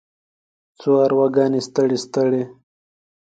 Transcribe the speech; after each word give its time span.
څو 0.79 0.89
ارواګانې 1.05 1.61
ستړې، 1.67 1.97
ستړې 2.05 2.43